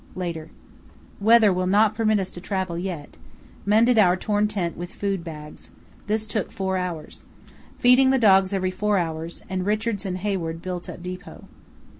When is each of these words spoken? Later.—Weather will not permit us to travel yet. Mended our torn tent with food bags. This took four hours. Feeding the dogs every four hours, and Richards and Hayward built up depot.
Later.—Weather 0.15 1.53
will 1.53 1.67
not 1.67 1.93
permit 1.93 2.19
us 2.19 2.31
to 2.31 2.41
travel 2.41 2.75
yet. 2.75 3.17
Mended 3.67 3.99
our 3.99 4.17
torn 4.17 4.47
tent 4.47 4.75
with 4.75 4.95
food 4.95 5.23
bags. 5.23 5.69
This 6.07 6.25
took 6.25 6.51
four 6.51 6.75
hours. 6.75 7.23
Feeding 7.77 8.09
the 8.09 8.17
dogs 8.17 8.51
every 8.51 8.71
four 8.71 8.97
hours, 8.97 9.43
and 9.47 9.63
Richards 9.63 10.03
and 10.03 10.17
Hayward 10.17 10.59
built 10.59 10.89
up 10.89 11.03
depot. 11.03 11.45